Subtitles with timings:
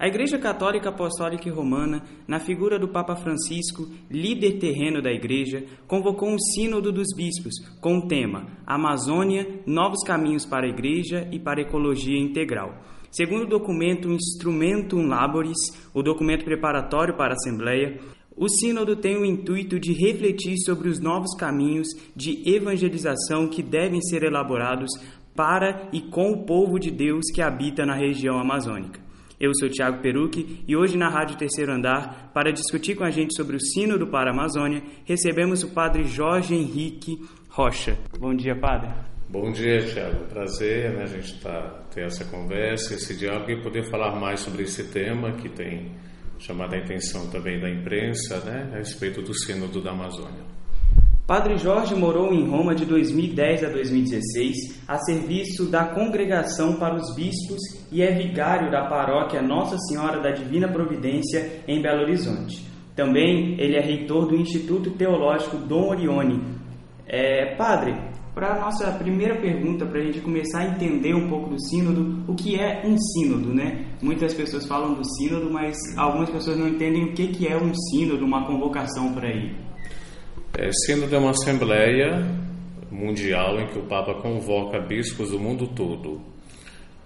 [0.00, 5.66] A Igreja Católica Apostólica e Romana, na figura do Papa Francisco, líder terreno da Igreja,
[5.86, 7.52] convocou um Sínodo dos Bispos
[7.82, 12.80] com o tema Amazônia, Novos Caminhos para a Igreja e para a Ecologia Integral.
[13.10, 15.58] Segundo o documento Instrumentum Laboris,
[15.92, 18.00] o documento preparatório para a Assembleia,
[18.34, 24.00] o Sínodo tem o intuito de refletir sobre os novos caminhos de evangelização que devem
[24.00, 24.90] ser elaborados
[25.36, 29.09] para e com o povo de Deus que habita na região amazônica.
[29.40, 33.34] Eu sou Tiago Perucchi e hoje na Rádio Terceiro Andar, para discutir com a gente
[33.34, 37.96] sobre o Sínodo para a Amazônia, recebemos o Padre Jorge Henrique Rocha.
[38.18, 38.90] Bom dia, Padre.
[39.30, 40.26] Bom dia, Tiago.
[40.26, 44.64] Prazer né, a gente tá, ter essa conversa, esse diálogo e poder falar mais sobre
[44.64, 45.90] esse tema que tem
[46.38, 50.44] chamado a atenção também da imprensa né, a respeito do Sínodo da Amazônia.
[51.30, 57.14] Padre Jorge morou em Roma de 2010 a 2016 a serviço da Congregação para os
[57.14, 57.60] Bispos
[57.92, 62.66] e é vigário da paróquia Nossa Senhora da Divina Providência em Belo Horizonte.
[62.96, 66.42] Também ele é reitor do Instituto Teológico Dom Orione.
[67.06, 67.94] É, padre,
[68.34, 72.24] para a nossa primeira pergunta, para a gente começar a entender um pouco do sínodo,
[72.26, 73.86] o que é um sínodo, né?
[74.02, 77.72] Muitas pessoas falam do sínodo, mas algumas pessoas não entendem o que, que é um
[77.72, 79.69] sínodo, uma convocação para ele.
[80.58, 82.26] É, sínodo é uma assembleia
[82.90, 86.20] mundial em que o Papa convoca bispos do mundo todo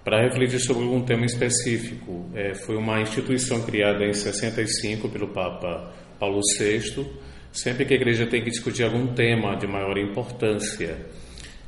[0.03, 2.31] para refletir sobre algum tema específico.
[2.35, 7.07] É, foi uma instituição criada em 65 pelo Papa Paulo VI,
[7.53, 11.07] sempre que a igreja tem que discutir algum tema de maior importância.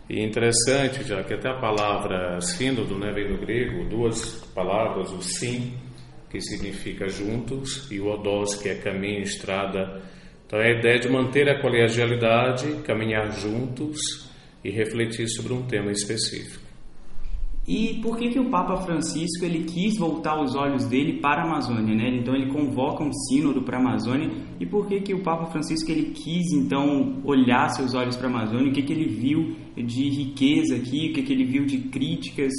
[0.08, 5.20] E interessante, já que até a palavra sínodo né, vem do grego, duas palavras, o
[5.20, 5.74] sim,
[6.30, 10.00] que significa juntos, e o odos, que é caminho, estrada,
[10.46, 13.98] então é a ideia de manter a colegialidade, caminhar juntos
[14.64, 16.64] e refletir sobre um tema específico.
[17.68, 21.44] E por que que o Papa Francisco ele quis voltar os olhos dele para a
[21.44, 22.16] Amazônia, né?
[22.16, 24.30] Então ele convoca um sínodo para a Amazônia.
[24.60, 28.30] E por que que o Papa Francisco ele quis então olhar seus olhos para a
[28.30, 28.70] Amazônia?
[28.70, 31.10] O que que ele viu de riqueza aqui?
[31.10, 32.52] O que que ele viu de críticas?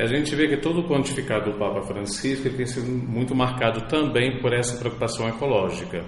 [0.00, 4.40] A gente vê que todo o pontificado do Papa Francisco tem sido muito marcado também
[4.40, 6.02] por essa preocupação ecológica.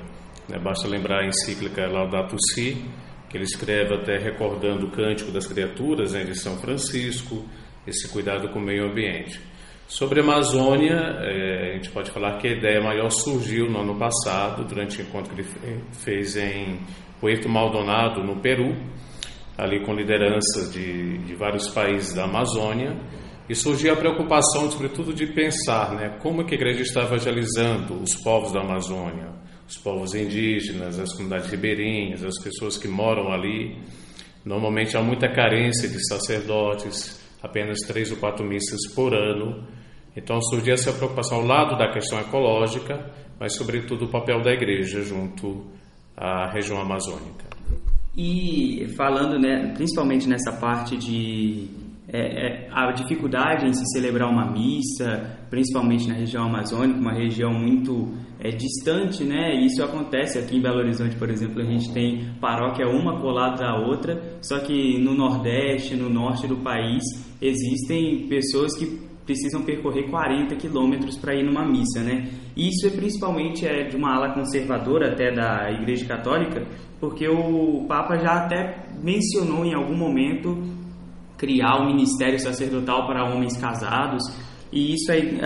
[0.48, 0.58] Né?
[0.58, 2.82] Basta lembrar a encíclica Laudato Si,
[3.28, 7.44] que ele escreve até recordando o Cântico das Criaturas né, de São Francisco,
[7.86, 9.38] esse cuidado com o meio ambiente.
[9.86, 13.98] Sobre a Amazônia, é, a gente pode falar que a ideia maior surgiu no ano
[13.98, 16.80] passado, durante o encontro que ele fez em
[17.20, 18.74] Puerto Maldonado, no Peru,
[19.58, 22.96] ali com lideranças de, de vários países da Amazônia,
[23.52, 28.14] e surgiu a preocupação, sobretudo, de pensar né, como que a igreja está evangelizando os
[28.14, 29.28] povos da Amazônia,
[29.68, 33.76] os povos indígenas, as comunidades ribeirinhas, as pessoas que moram ali.
[34.42, 39.68] Normalmente há muita carência de sacerdotes, apenas três ou quatro missas por ano.
[40.16, 43.04] Então surgiu essa preocupação ao lado da questão ecológica,
[43.38, 45.66] mas sobretudo o papel da igreja junto
[46.16, 47.44] à região amazônica.
[48.16, 51.81] E falando, né, principalmente nessa parte de
[52.12, 57.54] é, é, a dificuldade em se celebrar uma missa, principalmente na região amazônica, uma região
[57.54, 59.64] muito é, distante, né?
[59.64, 63.78] Isso acontece aqui em Belo Horizonte, por exemplo, a gente tem paróquia uma colada à
[63.78, 67.02] outra, só que no Nordeste, no Norte do país,
[67.40, 72.28] existem pessoas que precisam percorrer 40 quilômetros para ir numa missa, né?
[72.54, 76.66] Isso é principalmente é de uma ala conservadora até da Igreja Católica,
[77.00, 80.81] porque o Papa já até mencionou em algum momento
[81.42, 84.22] criar o um ministério sacerdotal para homens casados.
[84.70, 85.40] E isso aí,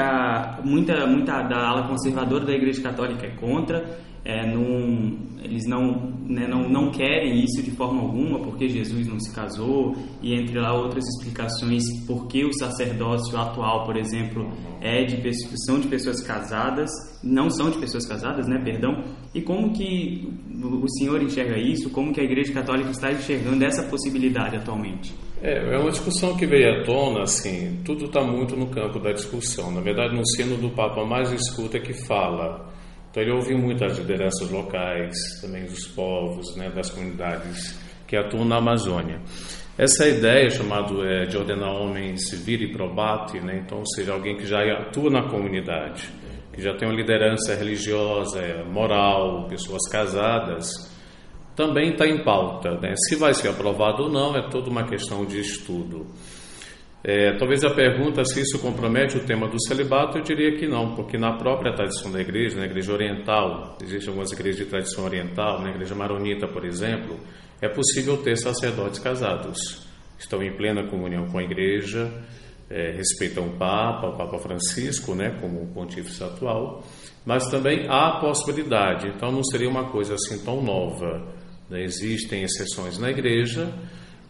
[0.62, 3.98] muita, muita da ala conservadora da Igreja Católica é contra.
[4.22, 9.20] É, não, eles não, né, não, não querem isso de forma alguma, porque Jesus não
[9.20, 14.50] se casou, e entre lá outras explicações porque o sacerdócio atual, por exemplo,
[14.80, 15.16] é de
[15.64, 16.90] são de pessoas casadas,
[17.22, 20.28] não são de pessoas casadas, né, perdão, e como que
[20.60, 25.14] o senhor enxerga isso, como que a Igreja Católica está enxergando essa possibilidade atualmente?
[25.46, 29.12] É, é uma discussão que veio à tona, assim, tudo está muito no campo da
[29.12, 29.70] discussão.
[29.70, 32.74] Na verdade, no sino do Papa mais escuta é que fala
[33.16, 37.74] então ele ouviu muito as lideranças locais, também dos povos, né, das comunidades
[38.06, 39.22] que atuam na Amazônia.
[39.78, 44.60] Essa ideia chamada é, de ordenar homens viri probati, né, então seja alguém que já
[44.80, 46.10] atua na comunidade,
[46.52, 50.66] que já tem uma liderança religiosa, moral, pessoas casadas,
[51.56, 52.78] também está em pauta.
[52.78, 52.94] Né?
[53.08, 56.06] Se vai ser aprovado ou não, é toda uma questão de estudo.
[57.02, 60.94] É, talvez a pergunta se isso compromete o tema do celibato, eu diria que não,
[60.94, 65.62] porque na própria tradição da igreja, na igreja oriental, existem algumas igrejas de tradição oriental,
[65.62, 67.16] na igreja maronita, por exemplo,
[67.60, 69.86] é possível ter sacerdotes casados.
[70.18, 72.10] Estão em plena comunhão com a igreja,
[72.68, 76.82] é, respeitam o Papa, o Papa Francisco, né, como o pontífice atual,
[77.24, 81.36] mas também há possibilidade, então não seria uma coisa assim tão nova.
[81.70, 81.82] Né?
[81.82, 83.72] Existem exceções na igreja,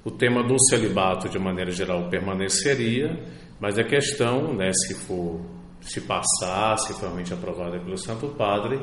[0.05, 3.19] o tema do celibato, de maneira geral, permaneceria,
[3.61, 5.41] mas a questão, né, se for
[5.81, 8.81] se passar, se for realmente aprovada pelo Santo Padre,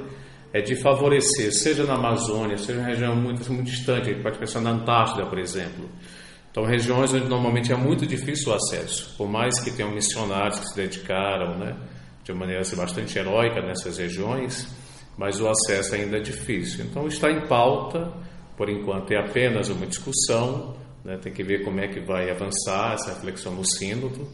[0.53, 4.37] é de favorecer, seja na Amazônia, seja em região muito, muito distante, a gente pode
[4.37, 5.89] pensar na Antártida, por exemplo.
[6.51, 10.67] Então, regiões onde normalmente é muito difícil o acesso, por mais que tenham missionários que
[10.67, 11.75] se dedicaram né,
[12.23, 14.67] de maneira assim, bastante heróica nessas regiões,
[15.17, 16.85] mas o acesso ainda é difícil.
[16.85, 18.13] Então, está em pauta,
[18.57, 21.17] por enquanto é apenas uma discussão, né?
[21.17, 24.27] Tem que ver como é que vai avançar essa reflexão no sínodo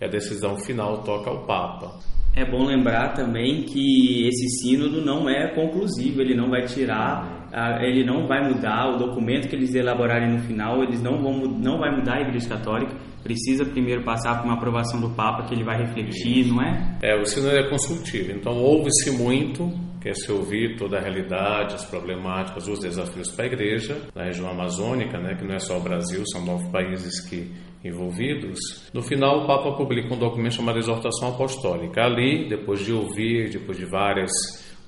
[0.00, 1.98] e a decisão final toca ao Papa.
[2.36, 7.48] É bom lembrar também que esse sínodo não é conclusivo, ele não vai tirar,
[7.80, 11.78] ele não vai mudar o documento que eles elaborarem no final, eles não vão não
[11.78, 12.92] vai mudar a Igreja Católica,
[13.22, 16.98] precisa primeiro passar por uma aprovação do Papa que ele vai refletir, não é?
[17.02, 19.72] É, o sínodo é consultivo, então ouve-se muito
[20.04, 24.50] quer se ouvir toda a realidade, as problemáticas, os desafios para a igreja na região
[24.50, 27.50] amazônica, né, que não é só o Brasil, são nove países que
[27.82, 28.58] envolvidos.
[28.92, 32.02] No final, o Papa publica um documento chamado Exortação Apostólica.
[32.02, 34.30] Ali, depois de ouvir, depois de várias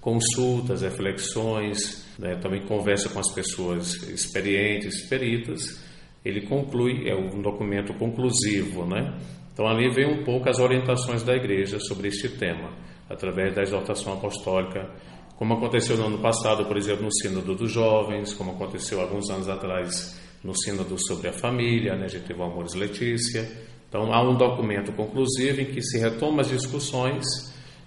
[0.02, 5.82] consultas, reflexões, né, também conversa com as pessoas experientes, peritas,
[6.22, 9.16] ele conclui, é um documento conclusivo, né?
[9.54, 14.14] Então ali vem um pouco as orientações da igreja sobre este tema através da exaltação
[14.14, 14.90] apostólica,
[15.36, 19.48] como aconteceu no ano passado, por exemplo, no Sínodo dos Jovens, como aconteceu alguns anos
[19.48, 22.06] atrás no Sínodo sobre a Família, né?
[22.06, 23.46] a gente teve o Amores Letícia.
[23.88, 27.24] Então, há um documento conclusivo em que se retoma as discussões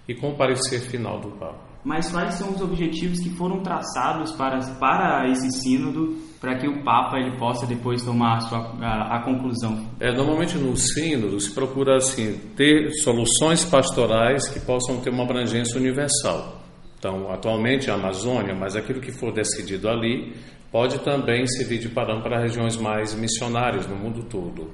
[0.08, 1.70] e com o parecer final do Papa.
[1.84, 6.82] Mas quais são os objetivos que foram traçados para, para esse sínodo, para que o
[6.82, 9.86] Papa ele possa depois tomar a, sua, a, a conclusão?
[10.00, 15.78] É, normalmente no sínodo se procura assim, ter soluções pastorais que possam ter uma abrangência
[15.78, 16.62] universal.
[16.98, 20.34] Então, atualmente a Amazônia, mas aquilo que for decidido ali
[20.72, 24.70] pode também servir de parâmetro para regiões mais missionárias no mundo todo.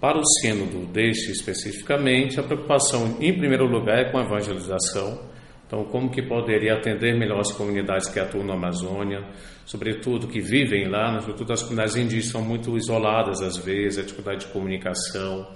[0.00, 5.18] Para o sínodo deste especificamente, a preocupação em primeiro lugar é com a evangelização,
[5.66, 9.24] então, como que poderia atender melhor as comunidades que atuam na Amazônia,
[9.64, 11.20] sobretudo que vivem lá, né?
[11.20, 15.48] sobretudo as comunidades indígenas são muito isoladas às vezes, a dificuldade de comunicação,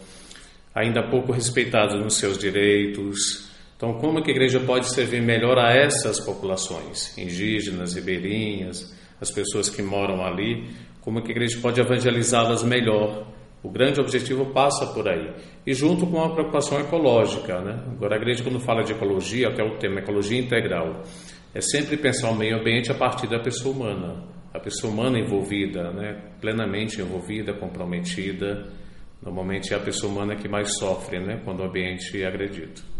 [0.74, 3.48] ainda pouco respeitadas nos seus direitos.
[3.76, 9.68] Então, como que a igreja pode servir melhor a essas populações, indígenas, ribeirinhas, as pessoas
[9.68, 10.68] que moram ali,
[11.00, 13.26] como que a igreja pode evangelizá-las melhor
[13.62, 15.30] o grande objetivo passa por aí.
[15.66, 17.60] E junto com a preocupação ecológica.
[17.60, 17.82] Né?
[17.92, 21.02] Agora, a igreja, quando fala de ecologia, até o tema ecologia integral,
[21.54, 24.24] é sempre pensar o meio ambiente a partir da pessoa humana.
[24.52, 26.20] A pessoa humana envolvida, né?
[26.40, 28.66] plenamente envolvida, comprometida.
[29.22, 31.40] Normalmente é a pessoa humana que mais sofre né?
[31.44, 32.98] quando o ambiente é agredido.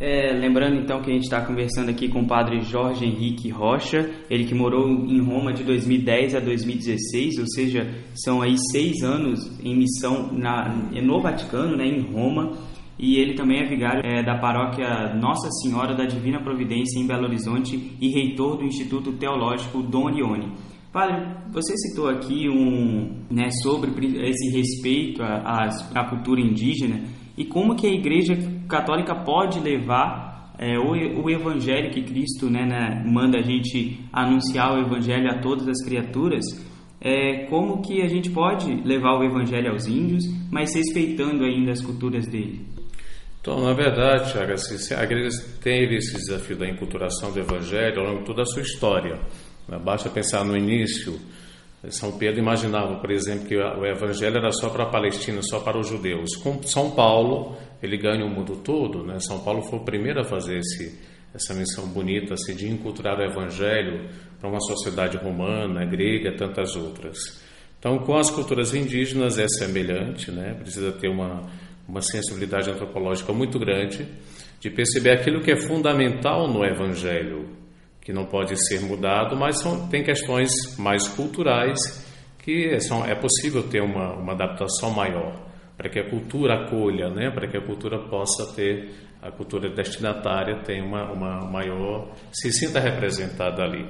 [0.00, 4.10] É, lembrando então que a gente está conversando aqui com o padre Jorge Henrique Rocha,
[4.30, 9.38] ele que morou em Roma de 2010 a 2016, ou seja, são aí seis anos
[9.62, 12.56] em missão na, no Vaticano, né, em Roma,
[13.00, 17.24] e ele também é vigário é, da paróquia Nossa Senhora da Divina Providência em Belo
[17.24, 20.52] Horizonte e reitor do Instituto Teológico Dom Orione.
[20.92, 23.90] Padre, você citou aqui um, né, sobre
[24.22, 27.00] esse respeito à, à cultura indígena
[27.38, 28.36] e como que a Igreja
[28.68, 34.74] Católica pode levar é, o, o, Evangelho que Cristo né, né, manda a gente anunciar
[34.74, 36.44] o Evangelho a todas as criaturas,
[37.00, 41.80] é, como que a gente pode levar o Evangelho aos índios, mas respeitando ainda as
[41.80, 42.79] culturas dele?
[43.40, 45.30] Então, na verdade, Thiago, assim, a igreja
[45.62, 49.18] teve esse desafio da enculturação do Evangelho ao longo de toda a sua história.
[49.66, 49.78] Né?
[49.78, 51.18] Basta pensar no início
[51.88, 55.78] são Pedro imaginava, por exemplo, que o evangelho era só para a Palestina, só para
[55.78, 56.36] os judeus.
[56.36, 59.02] Com São Paulo, ele ganha o mundo todo.
[59.02, 59.18] Né?
[59.18, 61.00] São Paulo foi o primeiro a fazer esse,
[61.34, 67.16] essa missão bonita assim, de enculturar o evangelho para uma sociedade romana, grega, tantas outras.
[67.78, 70.52] Então, com as culturas indígenas é semelhante, né?
[70.60, 71.50] precisa ter uma,
[71.90, 74.06] uma sensibilidade antropológica muito grande
[74.60, 77.48] de perceber aquilo que é fundamental no evangelho
[78.00, 81.78] que não pode ser mudado, mas são, tem questões mais culturais
[82.38, 85.36] que são, é possível ter uma, uma adaptação maior
[85.76, 87.30] para que a cultura acolha, né?
[87.30, 92.78] para que a cultura possa ter, a cultura destinatária tenha uma, uma maior, se sinta
[92.78, 93.86] representada ali.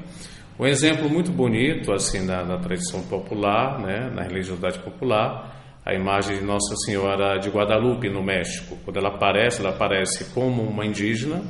[0.58, 5.59] Um exemplo muito bonito, assim, na, na tradição popular, né, na religiosidade popular,
[5.90, 8.78] a imagem de Nossa Senhora de Guadalupe, no México.
[8.84, 11.42] Quando ela aparece, ela aparece como uma indígena,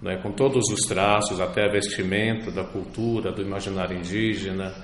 [0.00, 4.74] né, com todos os traços, até a vestimenta, da cultura, do imaginário indígena.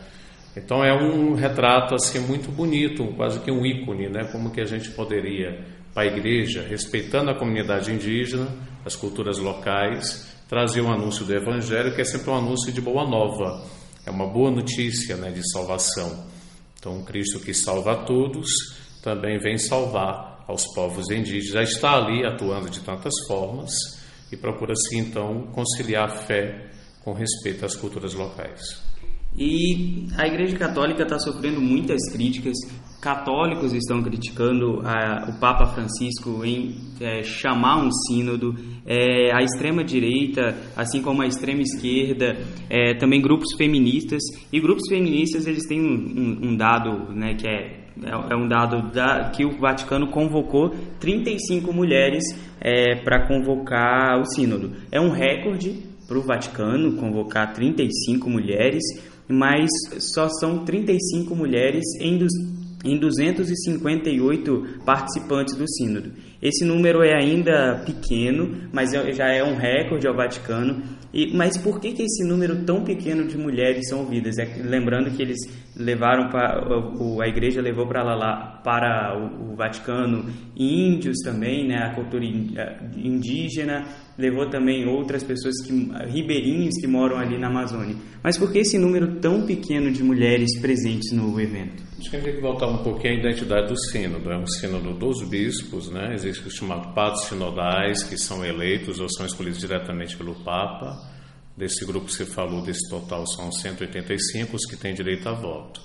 [0.55, 4.67] Então é um retrato assim muito bonito, quase que um ícone, né, como que a
[4.67, 5.65] gente poderia,
[5.95, 8.49] para a igreja, respeitando a comunidade indígena,
[8.85, 13.09] as culturas locais, trazer um anúncio do Evangelho, que é sempre um anúncio de boa
[13.09, 13.65] nova,
[14.05, 16.29] é uma boa notícia né, de salvação.
[16.79, 21.53] Então, Cristo que salva a todos também vem salvar aos povos indígenas.
[21.53, 23.71] Já está ali atuando de tantas formas
[24.33, 26.71] e procura-se então conciliar a fé
[27.03, 28.91] com respeito às culturas locais.
[29.37, 32.57] E a Igreja Católica está sofrendo muitas críticas.
[33.01, 38.55] Católicos estão criticando a, o Papa Francisco em é, chamar um sínodo.
[38.85, 42.37] É, a extrema direita, assim como a extrema esquerda,
[42.69, 44.21] é, também grupos feministas.
[44.53, 48.49] E grupos feministas eles têm um, um, um dado, né, que é é, é um
[48.49, 52.25] dado da, que o Vaticano convocou 35 mulheres
[52.61, 54.73] é, para convocar o sínodo.
[54.91, 58.83] É um recorde para o Vaticano convocar 35 mulheres
[59.31, 62.33] mas só são 35 mulheres em, dos,
[62.85, 66.11] em 258 participantes do Sínodo.
[66.43, 70.83] Esse número é ainda pequeno, mas é, já é um recorde ao Vaticano.
[71.13, 74.37] E, mas por que, que esse número tão pequeno de mulheres são ouvidas?
[74.39, 75.39] É, lembrando que eles
[75.81, 76.61] levaram para
[77.23, 80.25] a igreja levou para lá para o, Vaticano
[80.57, 83.85] índios também, né, a cultura indígena
[84.19, 85.73] levou também outras pessoas que
[86.09, 87.97] ribeirinhos que moram ali na Amazônia.
[88.23, 91.83] Mas por que esse número tão pequeno de mulheres presentes no evento?
[91.99, 94.31] Acho que a gente tem que voltar um pouquinho à identidade do sínodo.
[94.31, 96.15] É um sínodo dos bispos, né?
[96.15, 100.97] Existe o chamado padres sinodais, que são eleitos ou são escolhidos diretamente pelo Papa.
[101.61, 105.83] Desse grupo que você falou, desse total são 185 os que têm direito a voto.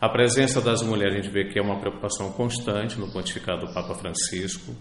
[0.00, 3.72] A presença das mulheres a gente vê que é uma preocupação constante no pontificado do
[3.72, 4.74] Papa Francisco.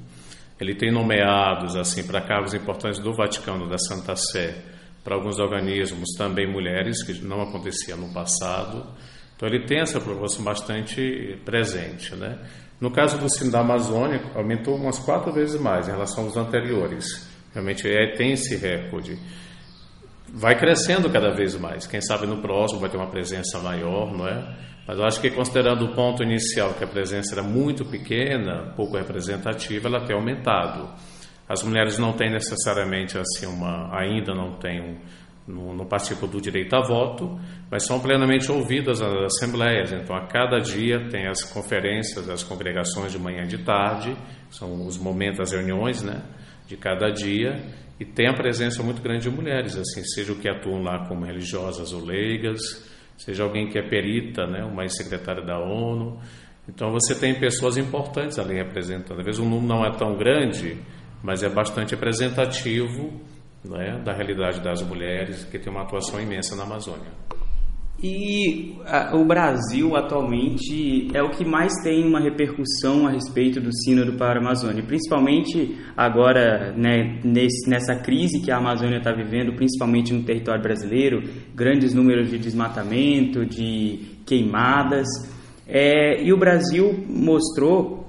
[0.60, 4.64] Ele tem nomeados assim para cargos importantes do Vaticano, da Santa Sé,
[5.04, 8.84] para alguns organismos também mulheres, que não acontecia no passado.
[9.36, 12.40] Então ele tem essa preocupação bastante presente, né?
[12.80, 17.30] No caso do sino da Amazônia, aumentou umas quatro vezes mais em relação aos anteriores.
[17.54, 19.20] Realmente é, tem esse recorde.
[20.34, 21.86] Vai crescendo cada vez mais.
[21.86, 24.56] Quem sabe no próximo vai ter uma presença maior, não é?
[24.88, 28.98] Mas eu acho que considerando o ponto inicial, que a presença era muito pequena, pouco
[28.98, 30.90] representativa, ela tem aumentado.
[31.48, 35.00] As mulheres não têm necessariamente assim uma, ainda não têm
[35.48, 39.92] não, não participam do direito a voto, mas são plenamente ouvidas nas assembleias.
[39.92, 44.16] Então, a cada dia tem as conferências, as congregações de manhã e de tarde,
[44.50, 46.22] são os momentos, as reuniões, né,
[46.68, 47.62] de cada dia,
[48.00, 51.26] e tem a presença muito grande de mulheres, assim, seja o que atuam lá como
[51.26, 52.60] religiosas ou leigas,
[53.18, 56.20] seja alguém que é perita, né, uma secretária da ONU.
[56.68, 59.20] Então você tem pessoas importantes ali representando.
[59.20, 60.78] Às vezes o número não é tão grande,
[61.22, 63.22] mas é bastante representativo
[63.64, 67.12] né, da realidade das mulheres, que tem uma atuação imensa na Amazônia.
[68.04, 73.72] E a, o Brasil atualmente é o que mais tem uma repercussão a respeito do
[73.72, 79.54] Sínodo para a Amazônia, principalmente agora né, nesse, nessa crise que a Amazônia está vivendo,
[79.54, 81.22] principalmente no território brasileiro,
[81.54, 85.08] grandes números de desmatamento, de queimadas.
[85.68, 88.08] É, e o Brasil mostrou,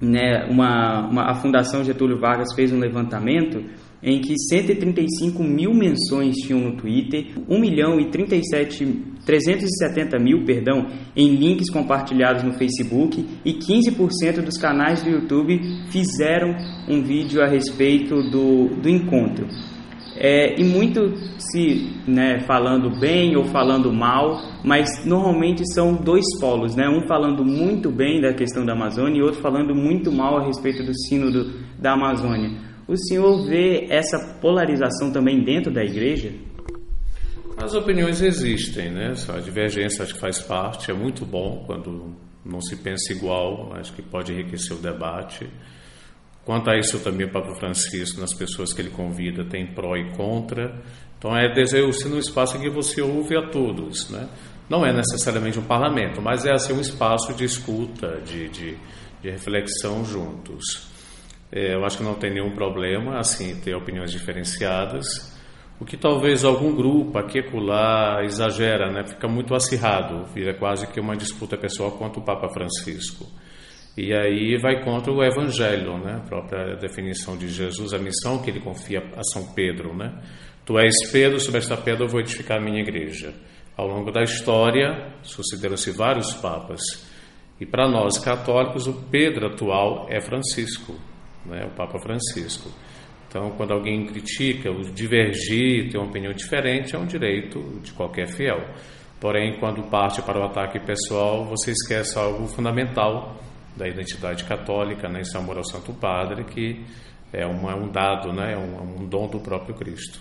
[0.00, 3.62] né, uma, uma, a Fundação Getúlio Vargas fez um levantamento
[4.04, 8.84] em que 135 mil menções tinham no Twitter, 1 milhão e 37,
[9.24, 15.58] 370 mil perdão, em links compartilhados no Facebook e 15% dos canais do YouTube
[15.90, 16.54] fizeram
[16.86, 19.48] um vídeo a respeito do, do encontro.
[20.16, 26.76] É, e muito se né, falando bem ou falando mal, mas normalmente são dois polos,
[26.76, 26.88] né?
[26.88, 30.84] um falando muito bem da questão da Amazônia e outro falando muito mal a respeito
[30.84, 32.73] do sínodo da Amazônia.
[32.86, 36.32] O senhor vê essa polarização também dentro da igreja?
[37.56, 39.14] As opiniões existem, né?
[39.28, 42.14] A divergência acho que faz parte, é muito bom quando
[42.44, 45.48] não se pensa igual, acho que pode enriquecer o debate.
[46.44, 50.10] Quanto a isso também o Papa Francisco, nas pessoas que ele convida, tem pró e
[50.14, 50.82] contra.
[51.16, 54.28] Então é desejo no espaço em que você ouve a todos, né?
[54.68, 58.76] Não é necessariamente um parlamento, mas é assim um espaço de escuta, de, de,
[59.22, 60.93] de reflexão juntos.
[61.52, 65.32] É, eu acho que não tem nenhum problema, assim, ter opiniões diferenciadas.
[65.80, 69.04] O que talvez algum grupo aqui e exagera, né?
[69.04, 73.26] fica muito acirrado, vira quase que uma disputa pessoal contra o Papa Francisco.
[73.96, 76.16] E aí vai contra o Evangelho, né?
[76.16, 79.94] a própria definição de Jesus, a missão que ele confia a São Pedro.
[79.94, 80.12] Né?
[80.64, 83.34] Tu és Pedro, sobre esta pedra eu vou edificar a minha igreja.
[83.76, 86.80] Ao longo da história, sucederam-se vários papas.
[87.60, 90.94] E para nós católicos, o Pedro atual é Francisco,
[91.46, 91.64] né?
[91.66, 92.70] o Papa Francisco.
[93.28, 98.28] Então, quando alguém critica, o divergir, ter uma opinião diferente, é um direito de qualquer
[98.28, 98.60] fiel.
[99.20, 103.36] Porém, quando parte para o ataque pessoal, você esquece algo fundamental
[103.76, 105.20] da identidade católica, né?
[105.22, 106.84] esse amor ao Santo Padre, que
[107.32, 108.52] é, uma, é um dado, né?
[108.52, 110.20] é um, um dom do próprio Cristo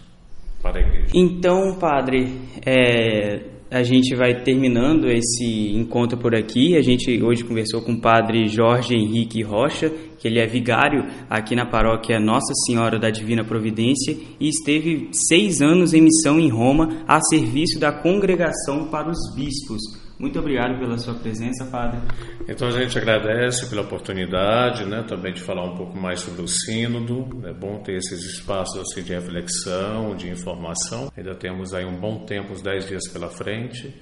[0.62, 1.12] para a igreja.
[1.14, 3.42] Então, Padre, é,
[3.74, 6.78] a gente vai terminando esse encontro por aqui.
[6.78, 11.56] A gente hoje conversou com o padre Jorge Henrique Rocha, que ele é vigário aqui
[11.56, 17.04] na paróquia Nossa Senhora da Divina Providência e esteve seis anos em missão em Roma
[17.08, 20.03] a serviço da congregação para os bispos.
[20.20, 22.00] Muito obrigado pela sua presença, Padre.
[22.48, 26.48] Então a gente agradece pela oportunidade, né, também de falar um pouco mais sobre o
[26.48, 27.42] sínodo.
[27.46, 31.12] É bom ter esses espaços assim, de reflexão, de informação.
[31.18, 33.94] Ainda temos aí um bom tempo, uns 10 dias pela frente.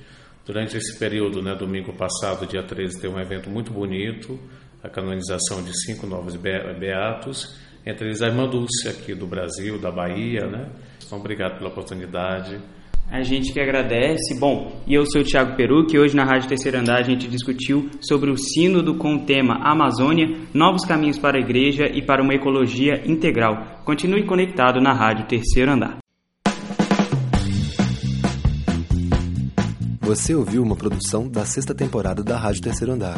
[0.45, 4.39] Durante esse período, né, domingo passado, dia 13, teve um evento muito bonito,
[4.83, 9.91] a canonização de cinco novos beatos, entre eles a irmã Dulce, aqui do Brasil, da
[9.91, 10.47] Bahia.
[10.47, 10.69] Né?
[11.05, 12.59] Então, obrigado pela oportunidade.
[13.09, 14.39] A gente que agradece.
[14.39, 17.27] Bom, e eu sou o Thiago Peru, que hoje na Rádio Terceiro Andar a gente
[17.27, 22.23] discutiu sobre o sínodo com o tema Amazônia, novos caminhos para a igreja e para
[22.23, 23.81] uma ecologia integral.
[23.85, 25.97] Continue conectado na Rádio Terceiro Andar.
[30.01, 33.17] Você ouviu uma produção da sexta temporada da Rádio Terceiro Andar.